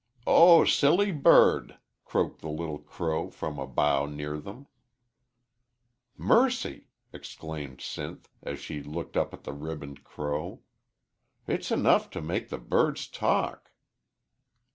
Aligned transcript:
"Oh, 0.25 0.65
silly 0.65 1.11
bird!" 1.11 1.77
croaked 2.05 2.41
the 2.41 2.49
little 2.49 2.79
crow 2.79 3.29
from 3.29 3.59
a 3.59 3.67
bough 3.67 4.07
near 4.07 4.39
them. 4.39 4.65
"Mercy!" 6.17 6.87
exclaimed 7.13 7.81
Sinth, 7.81 8.27
as 8.41 8.57
she 8.57 8.81
looked 8.81 9.15
up 9.15 9.31
at 9.31 9.43
the 9.43 9.53
ribboned 9.53 10.03
crow. 10.03 10.61
"It's 11.45 11.69
enough 11.69 12.09
to 12.17 12.19
make 12.23 12.49
the 12.49 12.57
birds 12.57 13.07
talk." 13.07 13.69